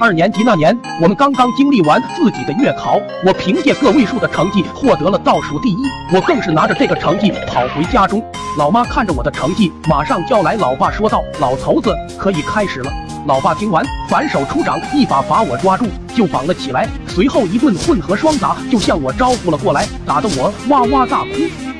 [0.00, 5.76] 二年级那年，我们刚刚经历完自己的月考，我凭借个位数的成绩获得了倒数第一，
[6.12, 8.22] 我更是拿着这个成绩跑回家中。
[8.58, 12.92] 老妈看着我的成绩，马上叫来老爸说道：“老头子，可以开始了。”
[13.26, 21.30] 老爸听完，反手出掌，一把把我抓住，就绑了起来，随后一顿混合双打就向我招呼了过来，打得我哇哇大哭。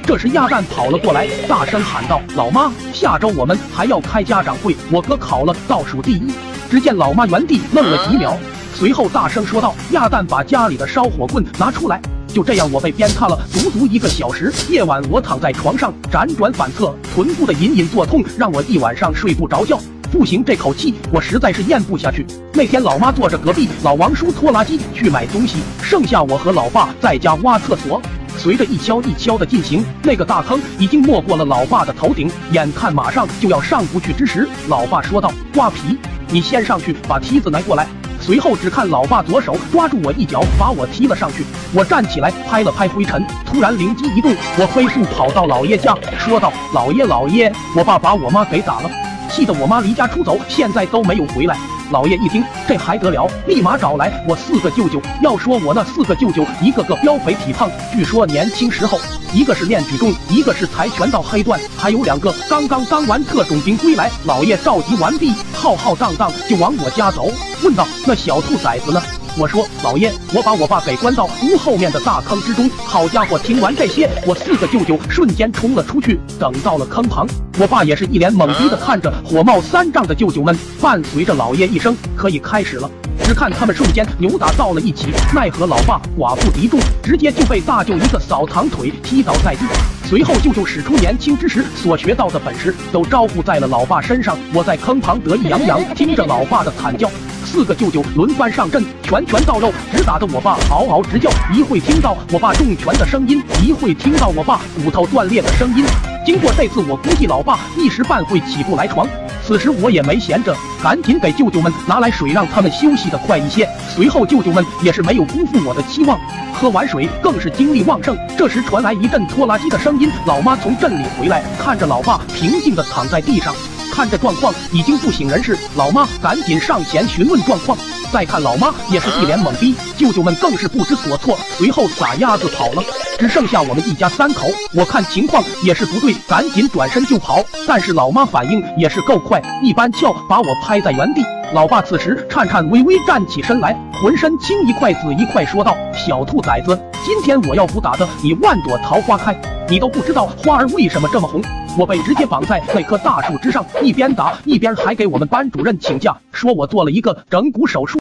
[0.07, 6.32] 这时鸭蛋跑了过来，大声喊道：“老妈，下周我们还要开家长会，我哥考了倒数第一。”
[6.75, 8.36] 只见老妈原地愣了几秒，
[8.75, 14.53] 随后大声说道：“鸭蛋，把家里的烧火棍拿出来！”就这样，我被鞭挞了足足一个小时。
[14.68, 19.79] 夜晚，我躺在床上辗转反侧，臀部的隐隐作痛让我一晚上睡不着觉。
[20.11, 22.26] 不行，这口气我实在是咽不下去。
[22.53, 28.03] 那天，老妈坐着隔壁老王叔拖拉机去买东西，剩下我和老爸在家挖厕所。
[28.36, 35.97] 随着一锹一锹的进行，那个大坑已经没过了老爸的头顶，眼看马上就要上不去之时，老爸说道：“瓜皮。”
[36.30, 37.86] 你先上去，把梯子拿过来。
[38.20, 41.44] 随后只看老爸左手抓住我一脚，把我踢了上去。
[41.74, 48.91] 我站起来拍了拍灰尘，突然灵机一动，我飞速跑到老爷家，说道：“老爷，老爷，我爸把我妈给打了，
[49.31, 51.56] 气得我妈离家出走，现在都没有回来。”
[51.91, 55.00] 老爷一听，这还得了，立马找来我四个舅舅。
[55.20, 58.98] 要说我那四个舅舅，一个个膘肥体胖，据说年轻时候，
[59.34, 64.11] 一个是练举重，一个是跆拳道黑段，还有两个刚刚当完特种兵归来。
[64.25, 65.34] 老爷召集完毕，
[65.65, 69.01] 浩浩荡荡就往我家走，问道：“那小兔崽子呢？”
[69.39, 76.21] 我说：“老爷，我把我爸给关到屋后面的大坑之中。”好家伙，听完这些，我四个舅舅瞬间冲了出去。
[76.39, 77.27] 等到了坑旁，
[77.59, 82.91] 我爸也是一脸懵逼的看着火冒三丈的舅舅们，伴随着老爷一声“可以开始了”，
[83.25, 85.06] 只看他们瞬间扭打到了一起。
[85.34, 89.64] 奈何老爸寡不敌众，直接就被大舅一个扫堂腿踢倒在地。
[90.06, 94.36] 随后舅舅使出年轻之时所学到的本事，都招呼在了老爸身上。
[94.53, 97.11] 我在坑旁得意洋洋，听着老爸的惨叫。
[97.42, 101.31] 四个舅舅轮番上阵，拳拳到肉，直打得我爸嗷嗷直叫。
[101.55, 105.84] 一会听到我爸重拳的声音，一会听到我爸骨头断裂的声音。
[106.26, 109.06] 经过这次，我估计老爸一时半会起不来床。
[109.47, 113.69] 此时我也没闲着，赶紧给舅舅们拿来水，让他们休息的快一些。
[113.94, 116.19] 随后舅舅们也是没有辜负我的期望，
[116.55, 118.16] 喝完水更是精力旺盛。
[118.38, 123.55] 这时传来一阵拖拉机的声音，老妈从镇里回来，看着老爸平静的躺在地上。
[123.93, 127.76] 看这状况已经不省人事，老妈赶紧上前询问状况。
[128.14, 132.82] 再看老妈也是一脸懵逼，舅舅们更是不知所措，随后撒丫子跑了，
[133.19, 134.47] 只剩下我们一家三口。
[134.72, 137.44] 我看情况也是不对，赶紧转身就跑。
[137.66, 141.25] 但是老妈反应也是够快，一般翘把我拍在原地。
[141.54, 149.36] 老爸此时颤颤巍巍站起身来，浑身青一块紫一块，说道：“小兔崽子，今天我要不打得你万朵桃花开，
[149.69, 151.42] 你都不知道花儿为什么这么红。”
[151.76, 157.98] 我被直接绑在那棵大树之上，一边打一边还给我们班主任请假，说我做了一个整蛊手术。